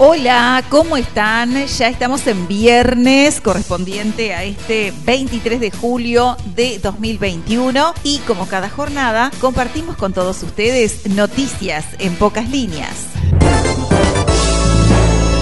[0.00, 1.66] Hola, ¿cómo están?
[1.66, 8.70] Ya estamos en viernes correspondiente a este 23 de julio de 2021 y como cada
[8.70, 13.08] jornada compartimos con todos ustedes noticias en pocas líneas.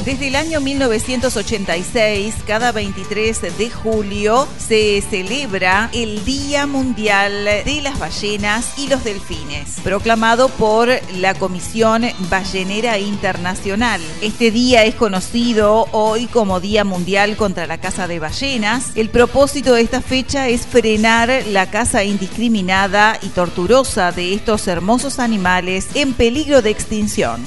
[0.07, 7.99] Desde el año 1986, cada 23 de julio, se celebra el Día Mundial de las
[7.99, 14.01] Ballenas y los Delfines, proclamado por la Comisión Ballenera Internacional.
[14.23, 18.93] Este día es conocido hoy como Día Mundial contra la Caza de Ballenas.
[18.95, 25.19] El propósito de esta fecha es frenar la caza indiscriminada y torturosa de estos hermosos
[25.19, 27.45] animales en peligro de extinción.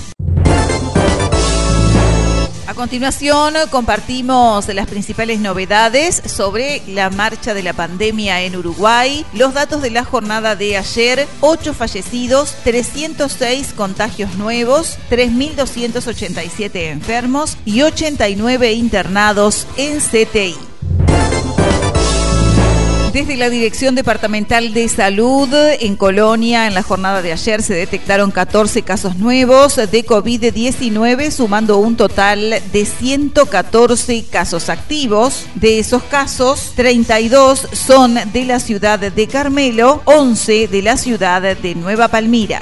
[2.79, 9.53] A continuación compartimos las principales novedades sobre la marcha de la pandemia en Uruguay, los
[9.53, 18.71] datos de la jornada de ayer, 8 fallecidos, 306 contagios nuevos, 3.287 enfermos y 89
[18.71, 20.68] internados en CTI.
[23.13, 28.29] Desde la Dirección Departamental de Salud en Colonia, en la jornada de ayer se detectaron
[28.29, 35.47] 14 casos nuevos de COVID-19, sumando un total de 114 casos activos.
[35.55, 41.75] De esos casos, 32 son de la ciudad de Carmelo, 11 de la ciudad de
[41.75, 42.61] Nueva Palmira.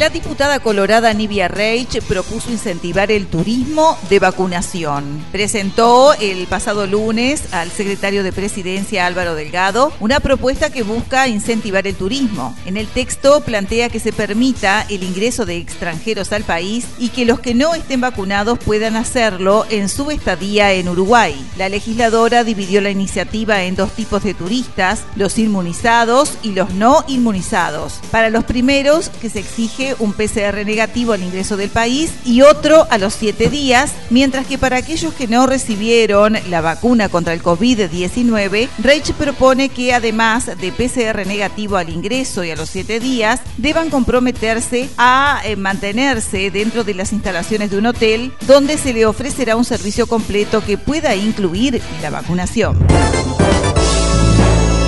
[0.00, 5.22] La diputada colorada Nivia Reich propuso incentivar el turismo de vacunación.
[5.30, 11.86] Presentó el pasado lunes al secretario de Presidencia Álvaro Delgado una propuesta que busca incentivar
[11.86, 12.56] el turismo.
[12.64, 17.26] En el texto plantea que se permita el ingreso de extranjeros al país y que
[17.26, 21.36] los que no estén vacunados puedan hacerlo en su estadía en Uruguay.
[21.58, 27.04] La legisladora dividió la iniciativa en dos tipos de turistas, los inmunizados y los no
[27.06, 28.00] inmunizados.
[28.10, 32.86] Para los primeros, que se exige un PCR negativo al ingreso del país y otro
[32.90, 37.42] a los siete días, mientras que para aquellos que no recibieron la vacuna contra el
[37.42, 43.40] COVID-19, Reich propone que además de PCR negativo al ingreso y a los siete días,
[43.56, 49.06] deban comprometerse a eh, mantenerse dentro de las instalaciones de un hotel donde se le
[49.06, 52.78] ofrecerá un servicio completo que pueda incluir la vacunación.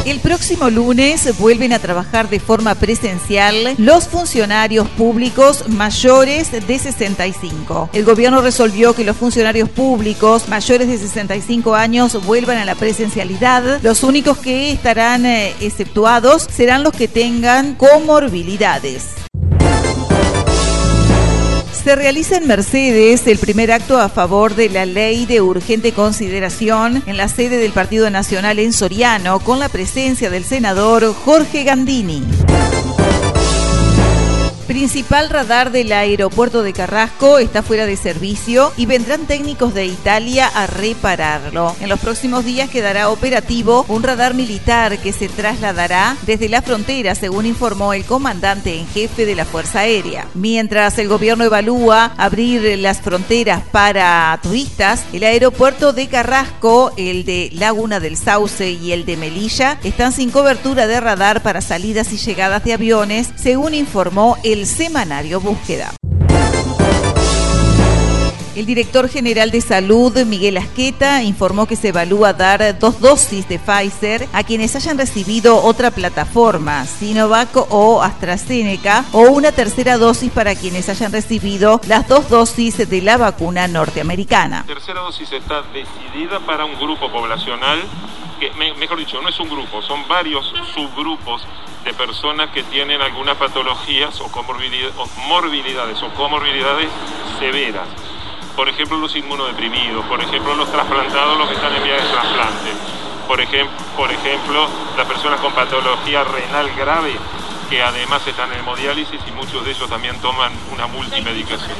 [0.04, 7.90] El próximo lunes vuelven a trabajar de forma presencial los funcionarios públicos mayores de 65.
[7.92, 13.80] El gobierno resolvió que los funcionarios públicos mayores de 65 años vuelvan a la presencialidad.
[13.82, 19.21] Los únicos que estarán eh, exceptuados serán los que tengan comorbilidades
[21.82, 27.02] se realiza en Mercedes el primer acto a favor de la ley de urgente consideración
[27.06, 32.22] en la sede del Partido Nacional en Soriano con la presencia del senador Jorge Gandini
[34.72, 40.46] principal radar del aeropuerto de Carrasco está fuera de servicio y vendrán técnicos de Italia
[40.46, 41.76] a repararlo.
[41.80, 47.14] En los próximos días quedará operativo un radar militar que se trasladará desde la frontera,
[47.14, 50.26] según informó el comandante en jefe de la Fuerza Aérea.
[50.32, 57.50] Mientras el gobierno evalúa abrir las fronteras para turistas, el aeropuerto de Carrasco, el de
[57.52, 62.16] Laguna del Sauce y el de Melilla están sin cobertura de radar para salidas y
[62.16, 65.92] llegadas de aviones, según informó el semanario Búsqueda.
[68.54, 73.58] El director general de salud, Miguel Asqueta, informó que se evalúa dar dos dosis de
[73.58, 80.54] Pfizer a quienes hayan recibido otra plataforma, Sinovac o AstraZeneca, o una tercera dosis para
[80.54, 84.66] quienes hayan recibido las dos dosis de la vacuna norteamericana.
[84.68, 87.80] La tercera dosis está decidida para un grupo poblacional
[88.78, 91.46] mejor dicho, no es un grupo, son varios subgrupos
[91.84, 96.88] de personas que tienen algunas patologías o, o morbilidades o comorbilidades
[97.38, 97.88] severas
[98.56, 102.70] por ejemplo los inmunodeprimidos, por ejemplo los trasplantados, los que están en vía de trasplante,
[103.26, 107.16] por, ejemplo, por ejemplo las personas con patología renal grave
[107.70, 111.78] que además están en hemodiálisis y muchos de ellos también toman una multimedicación.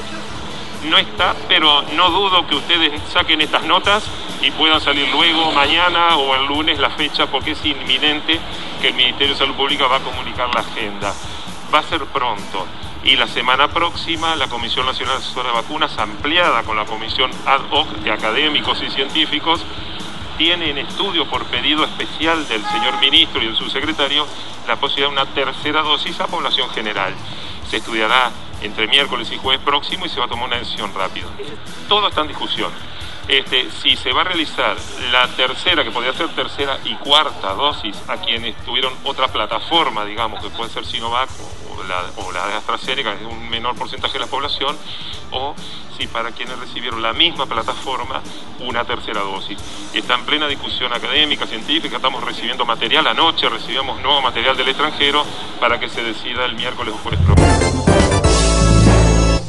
[0.84, 4.04] No está, pero no dudo que ustedes saquen estas notas
[4.40, 8.40] y puedan salir luego, mañana o el lunes la fecha, porque es inminente
[8.80, 11.14] que el Ministerio de Salud Pública va a comunicar la agenda.
[11.72, 12.66] Va a ser pronto
[13.04, 17.62] y la semana próxima la Comisión Nacional Asesora de Vacunas, ampliada con la Comisión Ad
[17.70, 19.64] hoc de Académicos y Científicos,
[20.38, 24.26] tiene en estudio por pedido especial del señor ministro y del subsecretario
[24.66, 27.14] la posibilidad de una tercera dosis a población general.
[27.68, 28.30] Se estudiará
[28.62, 31.26] entre miércoles y jueves próximo y se va a tomar una decisión rápida.
[31.88, 32.70] Todo está en discusión.
[33.28, 34.76] Este, si se va a realizar
[35.12, 40.42] la tercera, que podría ser tercera y cuarta dosis a quienes tuvieron otra plataforma, digamos,
[40.42, 41.30] que puede ser Sinovac
[41.70, 44.76] o la, o la de AstraZeneca, que es un menor porcentaje de la población,
[45.30, 45.54] o
[45.96, 48.22] si para quienes recibieron la misma plataforma,
[48.60, 49.58] una tercera dosis.
[49.94, 55.24] Está en plena discusión académica, científica, estamos recibiendo material anoche, recibimos nuevo material del extranjero
[55.60, 57.41] para que se decida el miércoles o jueves próximo.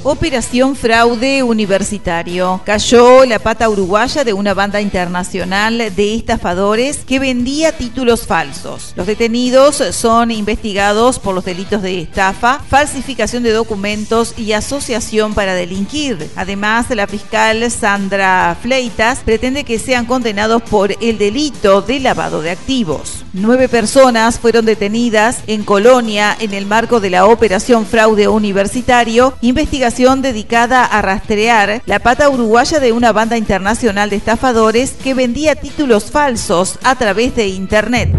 [0.05, 2.59] Operación Fraude Universitario.
[2.65, 8.91] Cayó la pata uruguaya de una banda internacional de estafadores que vendía títulos falsos.
[8.97, 15.53] Los detenidos son investigados por los delitos de estafa, falsificación de documentos y asociación para
[15.53, 16.29] delinquir.
[16.35, 22.51] Además, la fiscal Sandra Fleitas pretende que sean condenados por el delito de lavado de
[22.51, 23.23] activos.
[23.31, 29.92] Nueve personas fueron detenidas en Colonia en el marco de la Operación Fraude Universitario, investigación
[29.93, 36.09] dedicada a rastrear la pata uruguaya de una banda internacional de estafadores que vendía títulos
[36.09, 38.09] falsos a través de Internet.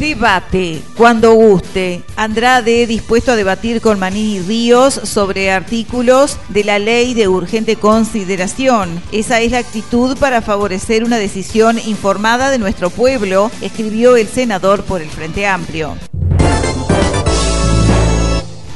[0.00, 2.02] Debate, cuando guste.
[2.16, 9.00] Andrade dispuesto a debatir con Manini Ríos sobre artículos de la ley de urgente consideración.
[9.12, 14.82] Esa es la actitud para favorecer una decisión informada de nuestro pueblo, escribió el senador
[14.82, 15.96] por el Frente Amplio.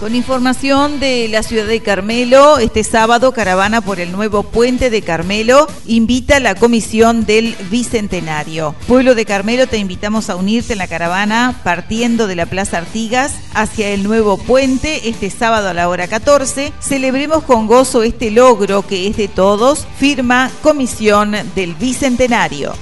[0.01, 5.01] Con información de la ciudad de Carmelo, este sábado Caravana por el nuevo puente de
[5.01, 8.75] Carmelo invita a la comisión del Bicentenario.
[8.87, 13.37] Pueblo de Carmelo, te invitamos a unirte en la caravana partiendo de la Plaza Artigas
[13.55, 16.75] hacia el nuevo puente este sábado a la hora 14.
[16.79, 22.75] Celebremos con gozo este logro que es de todos, firma Comisión del Bicentenario.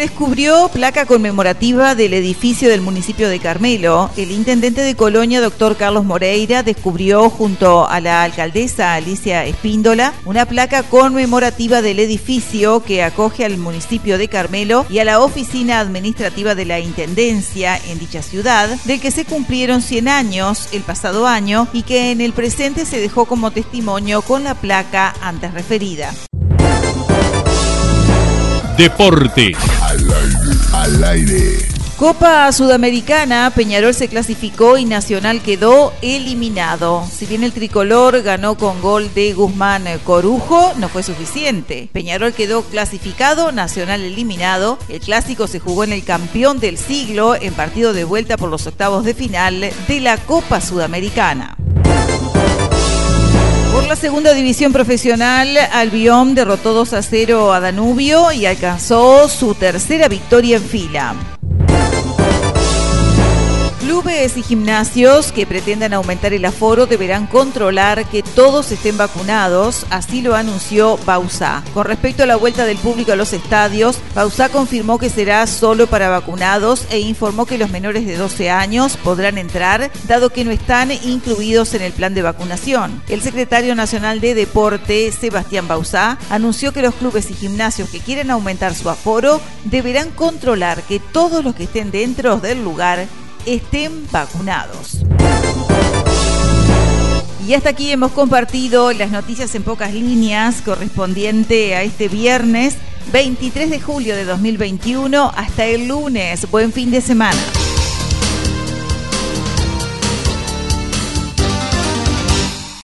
[0.00, 4.10] Descubrió placa conmemorativa del edificio del municipio de Carmelo.
[4.16, 10.46] El intendente de Colonia, doctor Carlos Moreira, descubrió junto a la alcaldesa Alicia Espíndola una
[10.46, 16.54] placa conmemorativa del edificio que acoge al municipio de Carmelo y a la oficina administrativa
[16.54, 21.68] de la Intendencia en dicha ciudad, del que se cumplieron 100 años el pasado año
[21.74, 26.14] y que en el presente se dejó como testimonio con la placa antes referida.
[28.80, 29.52] Deporte.
[30.80, 31.58] Al aire.
[31.98, 37.06] Copa Sudamericana, Peñarol se clasificó y Nacional quedó eliminado.
[37.12, 41.90] Si bien el tricolor ganó con gol de Guzmán Corujo, no fue suficiente.
[41.92, 44.78] Peñarol quedó clasificado, Nacional eliminado.
[44.88, 48.66] El clásico se jugó en el campeón del siglo en partido de vuelta por los
[48.66, 51.58] octavos de final de la Copa Sudamericana.
[53.90, 60.06] La segunda división profesional, Albion derrotó 2 a 0 a Danubio y alcanzó su tercera
[60.06, 61.16] victoria en fila.
[63.90, 70.22] Clubes y gimnasios que pretendan aumentar el aforo deberán controlar que todos estén vacunados, así
[70.22, 71.64] lo anunció Bausa.
[71.74, 75.88] Con respecto a la vuelta del público a los estadios, Bausa confirmó que será solo
[75.88, 80.52] para vacunados e informó que los menores de 12 años podrán entrar, dado que no
[80.52, 83.02] están incluidos en el plan de vacunación.
[83.08, 88.30] El secretario nacional de Deporte, Sebastián Bausa, anunció que los clubes y gimnasios que quieren
[88.30, 93.08] aumentar su aforo deberán controlar que todos los que estén dentro del lugar
[93.46, 94.98] estén vacunados.
[97.46, 102.76] Y hasta aquí hemos compartido las noticias en pocas líneas correspondiente a este viernes
[103.12, 106.48] 23 de julio de 2021 hasta el lunes.
[106.50, 107.40] Buen fin de semana.